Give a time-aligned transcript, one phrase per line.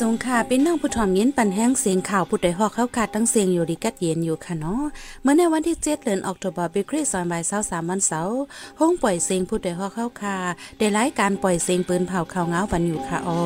[0.00, 4.82] สงค่ะเป็นน้องผู้ถ่อมเย็นปันแห้งเสียงข่าวผู้ใดฮอกเข้าขาดตั้งเสียงอยู่ดีกัดเย็นอยู่ค่ะเนาะ
[5.22, 8.40] เมื่อในวันที่7เดือนออกตุลาคมคริสต์ศักราช23วันเสาร์
[8.80, 10.36] ห้องปล่อยเสียงผู้ใดฮอกเข้าคา
[10.78, 13.40] ได้รายการปล่อยเสียงปืนเผาข่าวเงาปันอยู่ค่ะอ้อ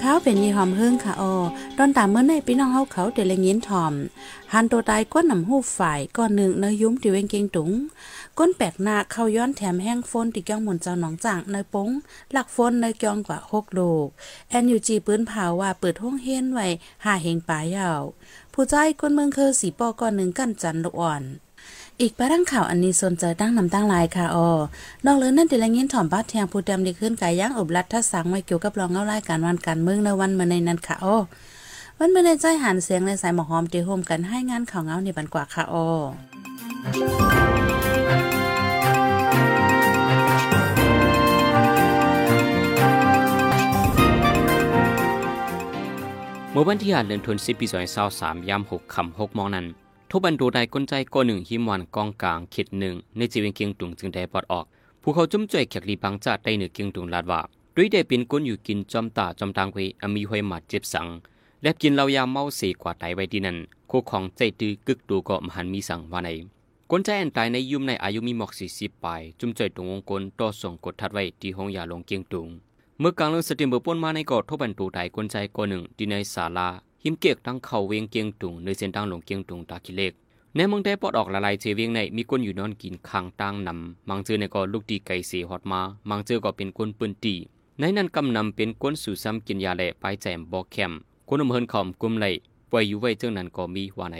[0.00, 1.34] เขาเป็นยี่หอมเฮิงค่ะออ
[1.78, 3.92] ตอนตามเมื่อในพี่น้องเฮาเขาเดลยินถ่อม
[4.52, 7.70] หันตัวตายก้นหนำหูฝ่ายก้อนหนึ่งเนยยุ้มติเวงเกงตุง
[8.38, 11.88] ก้นแปลกหน้าเข้าย้อนแถมแห้งฝนติเกี้ยงหมุนเจ้าหนองจางเนปง
[12.32, 14.06] หลักฝนเนยกองกว่าหกโลก
[14.50, 16.66] แอนยูจีปืนเผาว่าเปิดห้องเฮียนไว้
[17.04, 18.02] หาเฮงป่ายาว
[18.52, 21.22] ผู้ใจก้นเมืองเคอสีปอก้อนหนึ่งกั้นจันลูกอ่อน
[22.00, 24.50] อีกประดังข่าวอันนี้สนใจตั้งนำตั้งลายค่ะออ
[25.06, 31.16] นอกเลยนั่นติละยินถ่อมบ้าแทงผู้ดำดีขึ้นกายย่างอบรัดทัศสังไว้เกี่ยวกับรองเงารายการวันการเมืองในวันเมื่อในนั้นค่ะออ
[31.98, 35.86] วันเมื่อในใจหันเสียงในสายหมอหอมตีโฮมกันให้งานข่าวเงาในบันกว่าค่ะออ
[46.58, 49.66] มื่อวันที่ห้าเดือนธันวาคมปีสองพันสามยามหกคำหกมองนั้น
[50.10, 54.64] ทุบันโดได้ก้นใจก้อนหนึ่งหิมวันกองกลางเข็ดหนึ่งในจีเวงเกียงตุงจึงได้ปลดออก
[55.02, 57.40] ผู้เขาจุ่มจ่อยแขกลีพังจ่าได้เหนือเกียงตุงลาดว่า
[57.76, 61.06] ด้วยได้เป็นก้นอยู่กินจอมตาจอมทางเวอมีห้อยหมัดเจ็บสัง
[61.62, 63.56] และกินเหล้ายาเมาเสกว่าไตไว้ที่นั่น
[63.88, 66.30] โคของใจตื้อกึกดูก็มหันมีสังว่าใน
[66.90, 72.48] ก้นใจอันตายในยุ่มในอายุมีหมอกสี่สิบปลายจุ่มจ่อยตรงวงกลต่อส่งกดทัดไว้ที่ห้องยาลงเกียงตุง
[73.00, 76.68] เมื่อกลางเรื่องสติมเบอร์ป่นมาในกอดทบันตูไตก้นใจก้อนหนึ่งที่ในศาลา
[77.02, 80.12] หิมเกียกตั้งเข่าเวียงเกียงตุงในเส้นทางหลงเกียงตุงตาคิเล็ก
[80.54, 85.80] ในเมืองได้ปอดออกละลายเจเวียงในมีคนอยู่นอนกินคางตั้งนำมังเจอในก็ลูกดีไก่เสียฮอดมา
[86.10, 87.34] มังเจอก็เป็นคนปืนตี
[87.78, 90.92] ในนั้นกำนำเป็นก้นสู่ซ้ำกินยาแหล่ไปแจมบอกแคม
[91.28, 92.26] คนอำเภอขอมกุมไหล
[92.70, 94.16] ปล่อยอยู่ไว้เจ้านั้นก็มีว่าไหน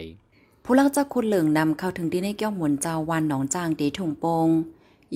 [0.65, 4.49] ผู้ลักจะคุณเหลืองนำเข้าถึงที่ในเกี้ยวหมุนเจ้าวันหนองจางตีถุงโปง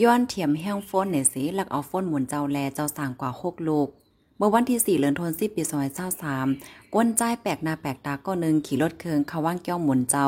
[0.03, 3.89] ย้อนเถียมแห้งฟ้นเนี่ยสิหลักเอาฟ้นหมุนเจ้าแลเจ้าสั่งกว่าหกลูก
[4.37, 6.47] เมื่อวันที่สี่เดือนธันวาคมปีสองพันเจ้าสาม
[6.95, 10.25] ก้นใจแปลกหน้าแปลกตาก็หนึ่งขี่รถเคืองเขาว่างเกี้ยวหมุนเจ้า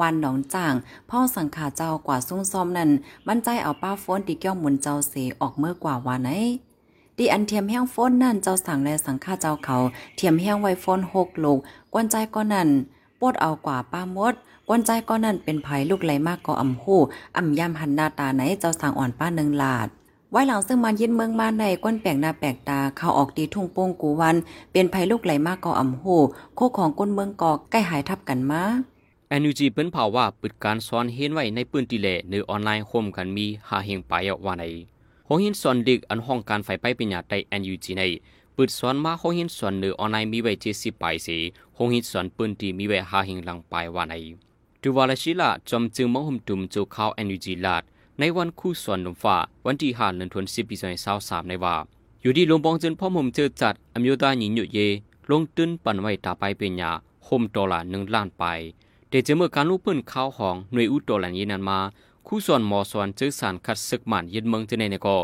[0.00, 0.74] วันหนองจ่าง
[1.10, 2.90] พ่อสังขาเจ้ากว่าซุ้งซ้อมนั่น
[3.26, 6.30] บรรใจเอาป้าฟ้นตีเกี้ยวหมุนเจ้าเสออกเมื่อกว่าวันไหน
[7.18, 9.76] ดีอันเทียมแห้งฟ้นนั่นเจ้าสั่งและสังฆาเจ้าเขา
[10.16, 11.58] เทียมแห้งไว้ฟ้นหกลูก
[11.94, 12.68] ก้นใจก็นั่น
[13.20, 14.34] ปวดเอากว่าป้ามด
[14.68, 17.00] กวนใจก็นั่นเป็นไผลูกไหลมากก็อ่ำหู้
[17.36, 19.88] อ่ำย่ำหันหน้าตาไหนเจ้าสางอ่อนป้าหนึ่งลาด
[20.30, 24.36] ไว้หลังซึ่งมายินเมืองมาในก้นแปลงหน้าแปลกตาเข้าออกตีทุ่งโป้งกูวัน
[24.72, 26.20] เป็นไผลูกไหลมากก็อ่ำหู้
[26.56, 28.62] โคของก้นเมืองกอกใกล้หายทับกันมา
[29.28, 34.12] แอนยูจีเปิ้นเผาว่าปิดการสอนเห็นไว้ในปืนติเลในออนไลน์โฮมกันมีหาเฮงไป
[34.44, 34.64] ว่าไหน
[35.26, 38.02] โฮหินสอนดึกอันห้องการไฟไปเป็นยาไตแอนยูจีใน
[38.56, 41.36] ปิดสอนมาโฮหินสอนในอออนไลน์มีไว้เจ็ดสิบไปสิ
[41.74, 44.14] โฮหินสอนปืนตีมีไว้หาเฮงหลังไปว่าไหน
[44.88, 47.82] ดูวาลชิลาจอมจึงมองหุมตุมโจูข้าวแอนยูจีลาด
[48.18, 49.36] ในวันคู่ส่วนลมฟ้า
[49.66, 51.74] วันที่ห้าเดือนธันวาคมปีสองพันสามในว่า
[52.22, 54.78] อยู่ที่ลงบองจนพ่อมุมเจอจัดอเมริกาหญิงหยุดเย
[55.30, 56.90] ลงตื้นปั่นไว้ตาไปเป็นยา
[57.24, 58.44] โฮมดอลลาร์หนึ่งล้านไป
[59.08, 61.78] เดจเมื่อการลูกเปิ้นข้าวของหน่วยอุดดอลลาร์เยนันมา
[62.26, 65.16] คู่ส่วนหมอส่วนเจอสารคัดศึกหมันยึดเมืองเจในในก็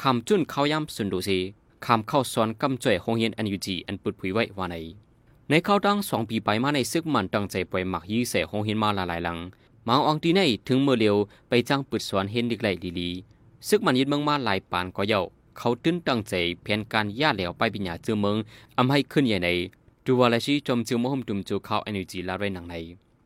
[0.00, 1.38] คำจุนเข้าย่ำสุนดูซี
[1.86, 4.76] คำเข้าสอนกำจ่อยโรงเรียนอันยูจีอันปุดผุยไว้ว่าใน
[5.52, 9.38] ในเข้าตั้งสองปีไปมาในซึกมันตั้งใจปล่อยหมักยี่เสโรงเรียนมาหลายหลัง
[9.86, 11.16] มาอองตีในถึงเมื่อเร็ว
[11.48, 12.68] ไปจ้างปิดสอนเห็นดิกไหล
[13.00, 15.20] ดีๆซึกมันยึดเมืองมาหลายปานก็เย่า
[15.58, 18.36] เขาตื้นตั้งใจแผนการย่าเหลวไปปัญญาเจือเมือง
[18.78, 19.48] อำให้ขึ้นใหญ่ใน
[20.04, 22.74] ดูวาลชีจมจือมหมดุมจูเขาเอเนจีลาไรหนังใน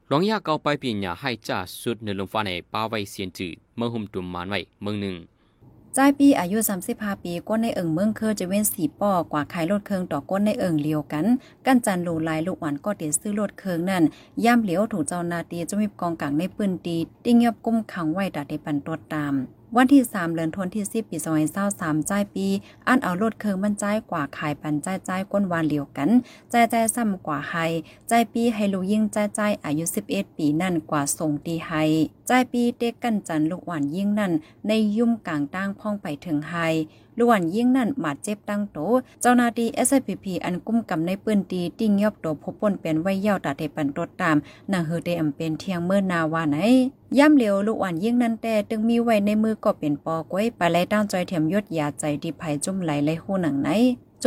[0.08, 5.16] หลวงยาเกาไปปัญญาให้จ่าสุดในลมฟ้าในป้าไว้เสียนจืดเมืองหมดุมมานไว้เมืองหนึ่ง
[5.98, 6.58] จ้ายปีอายุ
[6.90, 11.26] 35 ปีก้นในเอิงเมืองเคอจะเว้นสีป้อกว่าขายรถเคืองต่อก้นในเอิงเลียวกัน
[11.66, 14.02] กันจันลูลายลูกหวานก็เตียซื้อรถเคืองนั่น
[14.44, 19.34] ย่ำเหลียวถูกเจ้านาตีจะมีกองกลางในปืนตีติ้งเงียบกุ้มขังไว้ดาเดปันตัวตาม
[19.78, 21.16] วันที่3เดือนธันวาคมที่10ปี
[21.58, 22.46] 2023จ่ายปี
[22.88, 26.10] อันเอารถเคืองมันจ่ายกว่าขายปันจ่ายจ่ายก้นวานเหลียวกัน
[26.52, 27.54] จ่ายจ่ายซ้ำกว่าไฮ
[28.10, 31.72] จ่ายปีให้ลูกยิ่งจ่ายจ่ายอายุ 11 ปีนั่นกว่าส่งตีไฮ
[32.30, 34.32] จ่ายปีเด็กกันจันลูกหวานยิ่งนั่น
[34.66, 36.54] ในยุ่มกลางตั้งพ่องไปถึงไฮ
[37.18, 38.78] ล้วนยิ่งนั่นมาดเจ็บตั้งโต
[39.22, 44.36] เจ้าหน้าที่ SPP อันกุ้มกำในปืนตีติ้งยอบโตพบปนเป็นไว้เย่าตาเทปันตดตาม
[44.72, 46.56] นางเฮเดอมเป็นเทียงเมื่อนาวาไหน
[47.18, 53.68] ย่ำเหลียวลูกอ่อนยิ่งนั่นแต่ตึงมีไว้ในมือก็เป็นปอกไว้ไปไล่ตั้งใจเถียมยดยาใจดีภัยจุ่มไหลไหลหูหนังไหน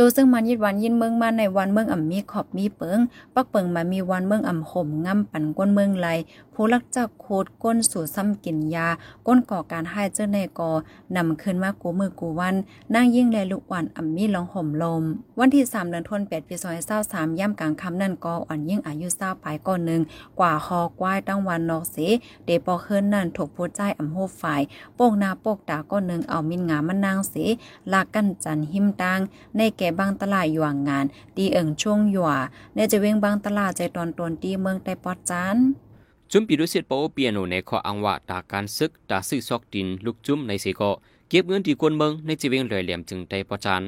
[0.00, 2.98] จซึ่งมันยิดวันยินเมืองมาในวันเมืองอ่ำมีขอบมีเปิง
[3.34, 6.08] ปักเปิงมามีวันเมืองอ่ำห่มง่ำปั่นก้นเมืองไหล
[6.54, 8.88] ผู้ลักจักโคดก้นสู่ซ้ำกินยา
[9.26, 10.70] ก้นก่อการให้เจ้าในกอ
[11.16, 12.54] นำขึ้นมากูมือกูวัน
[12.94, 15.02] นั่งยิ่งแลลุกวันอ่ำมีลองห่มลม
[15.38, 16.54] วันที่3เดือนธันวาคมปี
[16.96, 20.00] 2023ย่ำกลางคำนั่นก็อ่อนยิ่งอายุ20ปลายก่อนหนึ่ง
[20.40, 21.96] กว่าคอกว้ายตั้งวันนอกเส
[22.44, 24.62] เดปอเคินนั่นถูกผู้ใจอ่ำโฮฝ่าย
[24.96, 27.34] โปกนาโปกตาก้อนหนึ่งเอามินงามันนางเส
[27.92, 29.20] ลากกันจันหิมตัง
[29.58, 31.04] ในแก่บางตลาดอยู่งงาน
[31.36, 32.30] ดีเอิงช่วงหยัว
[32.74, 35.56] ในจะเวงบางตลาดใจตอนตนตีเมืองไต้ปอดจาน
[36.30, 40.90] จุมปีดุสิตโปเปียโนในข้ออังว่าตาการซึกตาซื้อซอกดินลูกจุ้มในสีก็
[41.28, 43.82] เก็บเงินที่กวนเมืองในจีเวงเลยเหลี่ยมจึงได้ปอจาน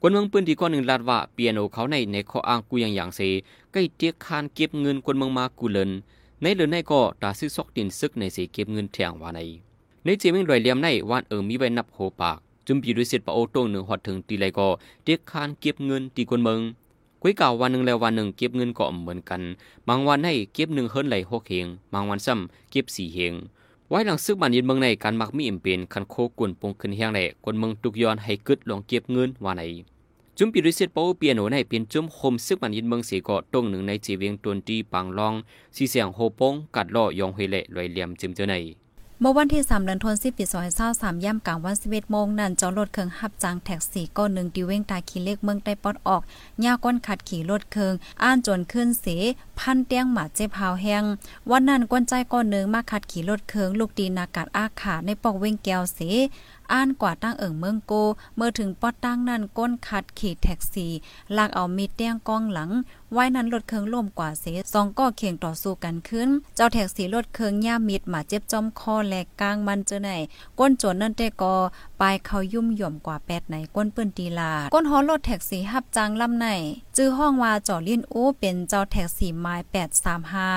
[0.00, 3.20] กวนเมืองปืนที่ก้อนหนึ่งลาดว่าเปียโนเขาในในข้ออ้างกูย่างอย่างเส
[3.72, 5.90] ใกล้เตียกคานเก็บเงินกวนเมืองมากูเลิน
[6.42, 9.40] ในเหลือในก็ตาซื้อซอกดินซึกในสีเก็บเงินแทงว่าใน
[10.04, 14.68] ในจีเวงเลยเหลี่ยมในวันเอิงมีใบนับโหปาก จุมปีดุสิตปะโอตรงหนึ่งหอดถึงตีไรก็
[15.02, 16.60] เตียกคานเก็บเงินตีกวนเมือง
[17.22, 19.42] กุ้ยเก่าวันหนึ่งแล้ววันหนึ่งเก็บเงินก็เหมือนกัน
[19.88, 23.34] บางวันให้เก็บหนึ่งเฮิรนไหลหกเฮงบางวันซ้ำเก็บสี่เฮง
[23.88, 29.62] ไว้หลังซึกบันยินเมืองในการมักมีอิ่มเป็นคันโคกุนปงขึ้นเฮียงแหล่คนเมืองตุกย้อนให้กึดลองเก็บเงินว่าไหน
[30.38, 35.34] จุมปีริสิตโปเปียโนในเป็นจุมคมซึกบันยินเมืองเสีเกาะตรงหนึ่งในจีเวียงตวนตีปังลอง
[35.76, 38.54] สีเสียงโฮปงกัดล่อยองเฮเล่ลอยเหลี่ยมจิมเจอใน
[39.26, 40.44] มื่อวันที่3เดือนธันวาคมปี
[40.84, 46.22] 2023ย่ำกลางวัน11โมงนั้นจอรถเครื่องหับจางแท็กซี่ก้อนหนึ่งดิเว้งตาขี่เลขเมืองใต้ปอดออก
[46.64, 49.06] ย่าก้นขัดขี่รถเครื่องอ่านจนขึ้นเส
[49.58, 51.04] พันเตียงหมาเจ็บหาวแห้ง
[51.50, 55.98] วันนั้นก้นใจก้อนหนึ่งมาขัดขี่รถเครื่องลูกดีนากาศอาขาในปอกเว้งแก้วเส
[56.72, 57.92] อ่านกว่าตั้งเอิงเมืองโก
[58.36, 60.92] เมื่อถึงปอดตั้งนั่นก้นขัดขี่แท็กซี่
[61.36, 62.70] ลากเอามีดแต้งกองหลัง
[63.12, 70.10] ไว้นั้นรถเครื่องล่มกว่าเสสองก็เคียงต่อสู้กันขึ้น เจ้าแท็กซี่รถเครื่องย่ามิดมาเจ็บจอมคอแหลกกลางมันเจอไหน
[70.58, 71.54] ก้นโจนนั่นแต่ก็
[72.00, 76.46] ปลายเขายุ่มหย่อมกว่าแปดไหนก้นเปิ้นตีลา ก้นฮอรถแท็กซี่หับจางลำไหน
[76.96, 80.50] จื้อห้องว่าจ่อเลิ้นโอ้เป็นเจ้าแท็กซี่ไม้แปดสามห้า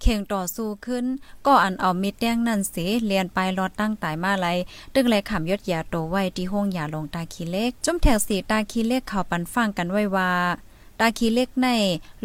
[0.00, 1.04] เข่งต่อสู้ขึ้น
[1.46, 4.46] ก็อันเอามิดแดงนั่นสิเลียนไปรอดตั้งตายมาไล
[4.94, 10.32] ตึกเลยขำยศยาโตไว้ที่ห้องยาลงตาคีเล็กจุ่มแถวสีตาคีเล็กเขาปันฟังกันไว้ว่า
[11.00, 11.68] ตาคีเล็กใน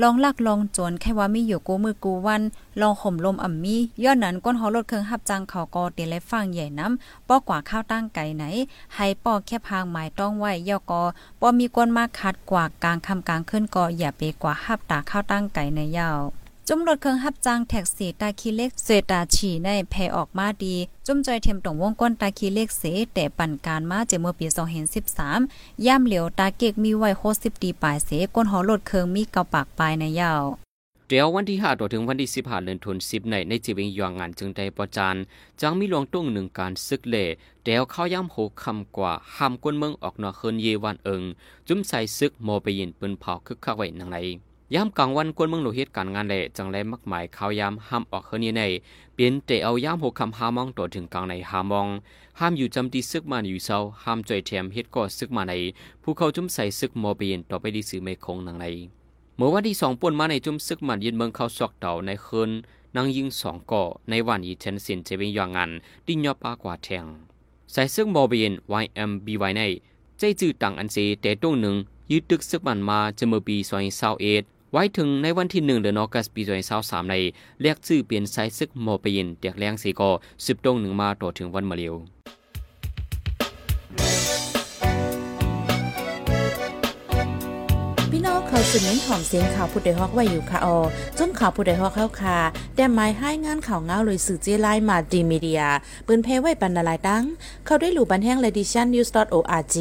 [0.01, 2.41] ลองลักลองจรแค่ว่ามีอยู่กูมือกูวัน
[2.81, 8.43] ลองข่มลมอ่ำมีย้อนนั้นก้นหอรถเครื่องหับจังเขากอเตียแลฟังใหญ่น้ำป้อกว่าข้าวตั้งไก่ไหน
[8.95, 11.03] ให้ป้อแค่พางหมายต้องไหวย่อกอ
[11.41, 16.19] ป้อมีก้นมาคัดกว่ากลางคำกลางขึ้นกออย่าไปกว่าหับตาข้าวตั้งไก่ในยาว
[16.67, 20.75] จุ่มรถเครื่องหับจ้างแท็กซี่ตาคีเล็กเสตาฉีในแพออกมาดี
[21.07, 24.45] จุ่มจอยเทียมตรงวงก้นตาคีเล็กเสแต่ปั่นการมาเจเมื่อปี
[25.15, 30.43] 2013ย่ำเหลียวตาเกกมีไว้โคสิบดีปลายเสก้นหอรถเครื่องมีเกาปากปลายในยาว
[31.07, 35.15] เดี๋ยววันที่5ต่อถึงวันที่15เดือนธันวาคมในในจีวิงยองงานจึงได้ประจาน
[35.61, 37.25] จังมีหลวงตุ้งหนึ่งการซึกเล่
[37.63, 41.21] เดี๋ยวเข้าย่ำโหคำกว่าห้ามก้นเมืองออกนอกเคินเยวันเอิง
[41.67, 44.17] จุ่มใส่ซึกโมไปยินปืนเผาคึกคักไว้นังไหน
[44.75, 48.61] ยามกลางวันกวนเมืองโลหิตการงานแหละจังแลมักหมายข่าวยามห้ามออกเฮือนใน
[49.13, 51.87] เปลี่ยนแต่เอายามหกคำหามองตัวถึงกลางในหามอง
[52.39, 55.53] ห้ามอยู่จำที่ซึกมาอยู่เศร้าห้ามจ่อยแถมเฮ็ดก็ซึกมาใน
[56.03, 58.65] ผู้เขาจุ่มใส่ซึกมอเปียนต่อไปดีสื่อไม่คงนังใน
[59.37, 62.49] เมื่อวันที่สองป่นมาในจุ่มซึกมันยินเมืองเขาซอกเต่าในคืน
[62.95, 65.69] นางยิงสองก่อในวันยีเชนสินเจวิงยางงาน
[66.05, 67.05] ดิ้นยอปากว่าแทง
[67.71, 68.53] ใส่ซึกมอเปียน
[68.83, 69.61] YMBY ใน
[70.17, 71.75] ใจจืดต่างอันเซแต่ตรงหนึ่ง
[72.11, 76.41] ยึดตึกซึกมันมาจะเมื่อปีซอยเศร้าเอ็ด ไว้ถึงในวันที่หนึ่งเดือนออกัสปี
[76.89, 77.15] สามใน
[77.61, 80.09] เรียกชื่อเปลี่ยนไซซึกโมเปยินเดียกแรงสีกอ
[80.45, 90.77] สิบตรงหนึ่งมาต่อถึงวันมะเร็วาสืบเน้นหอมเสียงข่าวผู้ใดฮอกไว้อยู่ค่ะออ
[91.17, 92.37] จนข่าวผู้ใดฮอกเข้าค่ะ
[92.75, 95.61] แต่หมายให้งานข่าวเงาเลยสื่อเจไลมาดีมีเดีย
[96.07, 97.23] ปืนเพไว้ปันนาลายดัง
[97.65, 99.75] เข้าได้หลู่บันแห้งเลดิชันนิวส์ .org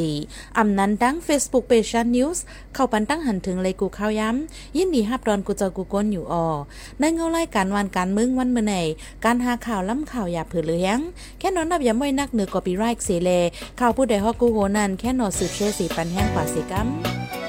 [0.57, 6.47] อำนั้นดัง Facebook p a g e นิวส์เข้าปันตั้งหันถึงเลยกูข้าวย้ำ ยินดีฮับดอนกูเจอกูก้นอยู่ออ
[6.99, 8.75] ในเงาไล่การวันการมึงวันเมื่อไหน
[9.25, 10.99] การหาข่าวล้ำข่าวอย่าเผือเลี้ยง
[11.39, 13.29] แค่นอนนับอย่าไม่นักเหนือกอปีไรค์เสเล
[13.79, 17.40] ข่าวผู้ใดฮอกกูโหนันแค่นอสืบเชื่อสีปันแห้งกว่าสีกัม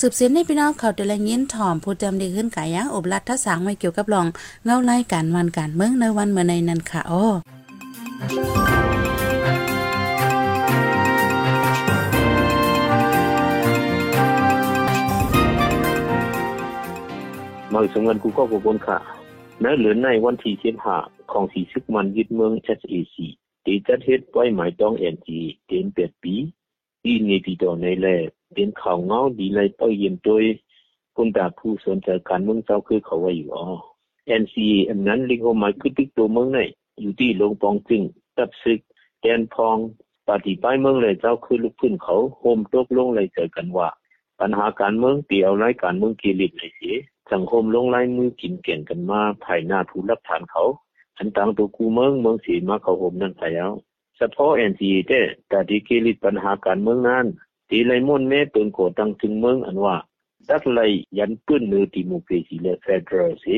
[0.00, 4.26] สืบเสียนในพี่น้องเขาเดลยินถ่อมผู้จำดีขึ้นกายยังอบรัดทัศางไว้เกี่ยวกับรอง
[4.64, 7.26] เงาไล่การวันการเมืองในวันเมื่อในนั้นค่ะอ้อ
[17.72, 18.98] มาสงเงินกูก็กบนค่ะ
[19.60, 20.96] ในเหลือในวันที่เชียนหา
[21.32, 23.16] ของสีซึกมันยึดเมือง SAC
[23.64, 25.28] ตีจัดเฮ็ดไว้หมายต้อง NG
[25.66, 26.34] เต็มเปียดปี
[27.04, 28.08] อีนี่ติดต่อในแล
[28.54, 30.44] เป็นข่าวเงาดีเลยป้อยเย็นโดย
[31.16, 33.66] คนตาผู้สนใจการเมืองเจ้าคือเขาไว้อยู่อ๋อ
[34.42, 36.58] NCA อันนั้นลิงโฮมาคือตึกตัวเมืองไหน
[37.00, 38.02] อยู่ที่ลงปองจึง
[38.36, 38.80] ตับซึก
[39.20, 39.76] แกนพอง
[40.26, 43.88] ปฏิป้ายเมืองเลยเจ้าคือลูกพื้นเขาโฮมตกลงเลยเจอกันว่า
[44.40, 46.92] ปัญหาการเมืองเตียวไรายการเมืองกีริตเลยสิ
[47.32, 50.64] สังคมลงไลายมือกินเก่งกันมาภายหน้าผู้รับทานเขา
[51.16, 53.70] อันต่างตัวกูเมืองเมืองสีมาเขาโฮมนั่นไปแล้ว
[54.16, 57.26] เฉพาะ NCA แต่แต่ที่กีริตปัญหาการเมืองนั้น
[57.70, 59.96] ตีไลมอนแม่เปินโกตังถึงเมืองอันว่า
[60.48, 60.80] ดักไล
[61.18, 63.56] ยันปื้นเนือดิโมครซีและเฟดรัลสิ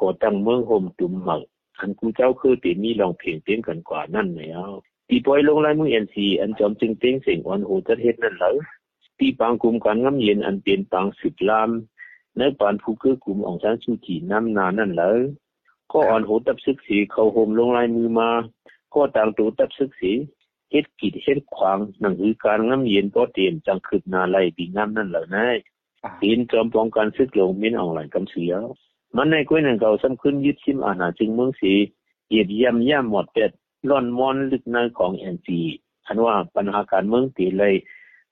[0.00, 1.40] ก่อตั้งเมืองโฮมตุมหมัก
[1.78, 4.68] อันกูเจ้าคือตีมีลองเพียงเต็มกันกว่านั่นแล้ว
[5.08, 8.54] ตีปล่อยลงไลมือ NC อันจอมจึงเต็งเสียงอ่อนโหจะเฮ็ดนั่นแล้ว
[9.18, 11.70] ตีปางกลุ่มการงำเย็นอันเป็นปางสิบลาม
[12.36, 15.16] ในปานผู้คือกลุ่มองซานซูจีน้ำนานั่นแล้ว
[15.92, 18.30] ก็อ่อนโหตับซึกสีเข้าโฮมลงลายมือมา
[18.94, 20.12] ก็ต่างตัวตับซึกสี
[20.74, 25.56] เฮ็ดกิจเฮ็ดขวางหนังหือการงำเย็นก็เตรียมจังคืบนาไล่ปีงามนั่นแล้วนาย
[26.20, 28.52] ปีนจอมป้องกันซึกลงมินออนไลน์กำเสีย
[29.16, 31.72] มันในก้วยนั่นเก่าสำขึ้นยึดชิมอาณาจึงเมืองสี
[32.28, 33.50] เหยียบย่ำย่ำหมดเป็ด
[33.88, 35.60] ร่อนมอนลึกในของแอนซี
[36.06, 37.74] อันว่าปัญหาการเมืองตีเลย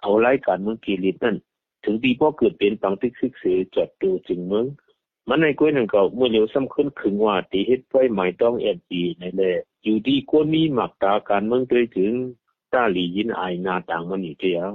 [0.01, 1.37] เอาไล่การเมืองกีริตนั่น
[1.85, 4.65] ถึงปีพ่อเกิดเป็นปังติกซึกเสือจอดตัวจึงเมือง
[5.29, 9.43] มันในก้วยนั่นก่าเมื่อเร็วสำขึ้นขึงว่าตีเฮ็ดไว้หมายต้องแอนซีในแล
[9.83, 12.13] อยู่ดีกวนมีหมักตาการเมืองด้วยถึง
[12.73, 14.69] ตาหลียินไอนาต่างมันอยู่เดียว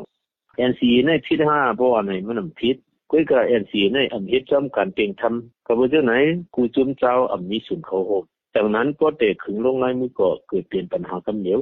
[0.56, 2.76] แอนซีในพิษห้าเพราะว่าในมันพิษ
[3.12, 6.14] ก้อยกับแอนซีในอำเฮ็ดจอมการเป่งทำกับว่าเจ้าไหน
[6.56, 8.12] กูจุมเจ้าอำมีสุนเขาโห
[8.54, 11.60] จากนั้นก็เตะขึงลงลายมือก็เกิดเปลี่ยนปัญหากำเหนียว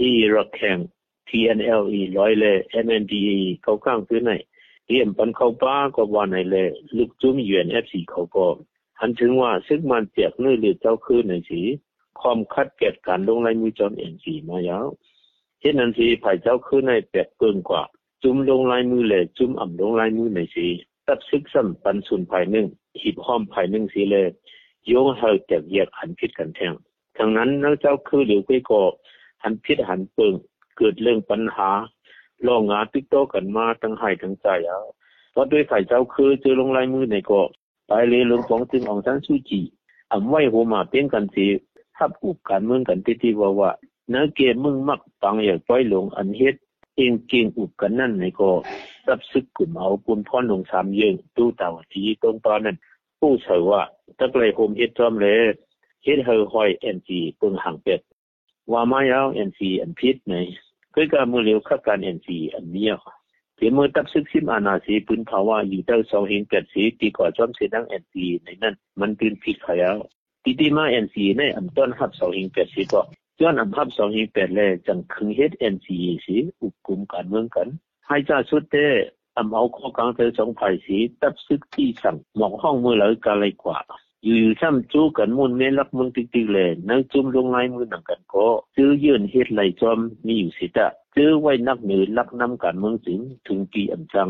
[0.00, 0.78] อีรักแข่ง
[1.28, 3.30] TNLE ร้อยเลย MNDA
[3.62, 4.32] เขาข้างพื้นไหน
[4.88, 8.46] เรียมปันเข้าป้าก็ว่าในเลยลูกจุ้ม UNFC เขาก็
[9.00, 11.60] หันถึงว่าซึ่งมันเปียกนื้อหรือเจ้าคือในสี
[12.20, 14.86] ความคัดเก็ดการลงลายมือจอมเอ็นสีมายาว
[15.60, 17.82] เช่นนั้นสีภายเจ้าคือในแปกเกินกว่า
[18.22, 20.66] จุ้มลงลายมือเลยจุ้มอ่ำลงลายมือในสี
[21.06, 22.66] ตับซึกซ้ำปันสุนภายหนึ่ง
[23.02, 24.26] หิบห้อมภายหนึ่งสีเลย
[24.86, 26.72] โยงเฮาแตกแยกหันพิษกันแทง
[27.16, 28.82] ทั้งนั้นนักเจ้าคือหรือไปก็
[29.42, 30.32] หันพิษหันเปิง
[30.76, 31.70] เกิดเรื่องปัญหา
[32.46, 34.80] ลองงานติดโตกันมาทั้งให้ทั้งใจอา
[35.32, 37.42] เพราะด้วยฝ่ายเจ้าคือเจอลงลายมือในก็
[37.86, 39.60] ไปเลยลงของจึงอองซันซูจี
[40.12, 41.46] อำไว้หัวมาเป็นกันสิ
[41.96, 43.70] ทับอุบการเมืองกันที่ที่ว่าว่า
[44.10, 46.54] เนื้อเกมมึงมักปังอยากปล่อยลงอันเฮ็ด
[46.96, 48.50] เองเก่งอุบกันนั่นในก็
[49.08, 52.76] รับซึกกลุ่มเอาปุ่นพ่อหลงสามเยิงตู้เต่าทีตรงตอนนั้น
[53.18, 53.82] ผู้เฉยว่า
[54.18, 55.40] ตักเลยโฮมเฮ็ดจอมเลย
[56.04, 58.00] เฮ็ดเฮอหอยเอ็นจีปึงห่างเป็ด
[58.72, 60.34] ว่ามาแล้วเอ็นซีอันพิษไหน
[60.98, 62.94] คือการมือเร็วขับการเอ็นซีอันนี้ย
[63.56, 69.96] เพียงมือตับซึกซิมอานาสีปืนภาวะอยู่เต้าสองเห็นเกิดสีตีก่อจอมเสดังเอ็นซีในนั้นมันเป็นผิดขยาว
[70.44, 73.02] ตีดีมาเอ็นซีในอันต้นหับสองเห็นเกิดสีก็
[73.40, 77.68] ย้อนอันหับสองเห็นแปดแลจังคึงเฮ็ดเอ็นซีสีอุกุมการเมืองกัน
[78.06, 78.86] ให้จ้าสุดเต้
[79.36, 83.78] อำเอาข้อกลางเธอสองฝ่ายสีตับซึกที่สั่งหมอกห้องมือเหลือกาเลยกว่า
[84.24, 94.28] อยู่ซ้ำจู้กันมุนแม่ลักมึงติ๊กๆเลยนั่งจุ่มลงไม้มือหนังกันก็ซื้อยื่นเฮ็ดไหลจอมมีอยู่สิตะซื้อไว้นักเหนือลักนำกันเมืองสิงถึงปีอันจัง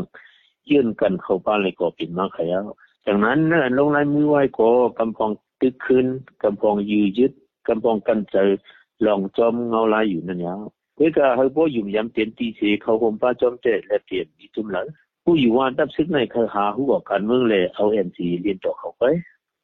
[0.69, 2.59] ยื่นกันเข้าบ้านเลยก็เป็นมาขยา
[3.05, 6.05] จากนั้นนั่นลงไม้มือไหว้ก็กำพองตึกขึ้น
[6.43, 7.31] กำพองยืยึด
[7.67, 8.49] กำพองกันเจอ
[9.05, 10.61] ลองจอมเงาลายอยู่นั่นยาว
[10.97, 14.85] เวกาเฮาบ่ยุ่มยำเต็มที่สิเขาห่มป้าจอมเจและเปลี่ยนอีจุ่มหลัง
[15.23, 19.03] ผู้อยู่ว่าตับซึกในคาหาหัวการเมืองเลยเอา NC เรียนต่อเข้าไป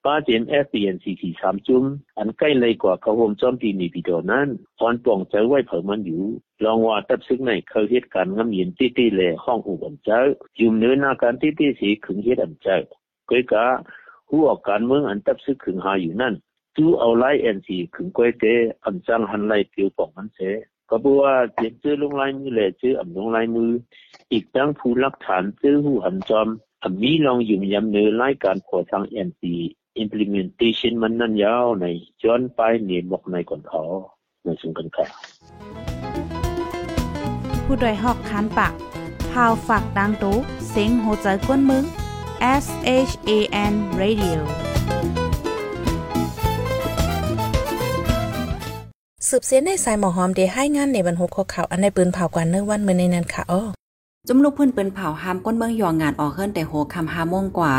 [0.06, 1.84] ป้าเจน FPNCT สามจุ่ม
[2.18, 6.24] อันใกล้เลยกว่าเขาห่มจอมตีนีปีโดนั้นพรป่องใจไว้เผามันอยู่
[6.64, 10.20] ลองว่าตับซึกในเขาเหตุการณ์งำเย็นตี้ตี้เลยห้องอุบันเจ้า
[10.60, 12.78] ยุ่มเนื้อหน้าการตี้ตี้สีขึงเฮ็ดอันเจ้า
[13.30, 13.66] ก้อยกะ
[14.30, 16.34] หัวการเมืองอันตับซึกขึงหาอยู่นั่น
[16.76, 18.44] จูเอาไล่ NC ขึงก้อยเต
[18.86, 20.40] อันจังหันไล่เปียวป่องมันเส
[20.90, 23.70] ก็บอกว่าเจ็บชื่อลงลายมือแหละชื่ออ่ำลงลายมือ
[24.32, 26.48] อีกทั้งผู้รักฐานชื่อหูหันจอม
[26.84, 29.44] อ่ำมีลองยุ่มยำเนื้อรายการขอทาง NC
[30.02, 31.86] implementation มันนั่นยาวใน
[32.24, 33.82] ย้อนไปนี่บอกในก่อนเขา
[34.44, 35.06] ในสุงกันค่ะ
[37.66, 38.74] ผู้โดยหอกคันปาก
[39.32, 40.36] พาวฝากดังตู้
[40.70, 41.84] เสียงโหใจกวนมึง
[42.64, 42.66] S
[43.10, 43.32] H A
[43.72, 44.40] N Radio
[49.28, 53.64] สืบเสียในสายหมอหอมเดให้งานในบรรหุข้อข่าวอันในปืนเผากว่าเนื้อวันเมื่อในนั้นค่ะอ้อ
[54.28, 57.74] จุมลูกเพิ่นเปิ้นเผาหามก้นเบิ่งยองงานออกเฮิรนแต่โหคำ5โมงกว่า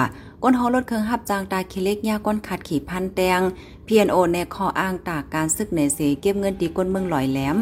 [0.47, 3.41] ก้นฮอรถเครื่องหับจางตาคิเล็กยาก้นขัดขี่พันแตง
[3.87, 7.57] PNO ในข้ออ้างตากการซึกในเสเก็บเงินตีก้นเมืองลอยแหลม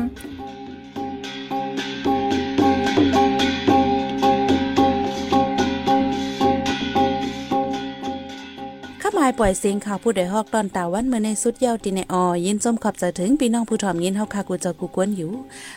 [9.24, 15.32] ายปล่อยเสียงข่าวผู้ใดฮอกตอนตาวันเมื่อในสุดเย้าตีในออยินจมขอบจะถึงพี่น้องผู้ถ่อมยินเฮาคากูจะกูกวนอยู่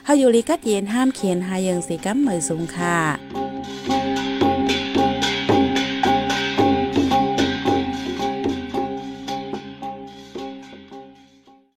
[0.06, 3.95] เฮาอยู่ลีกัดเย็นห้ามเขียนหายังสีกัมเหมยสูงค่ะ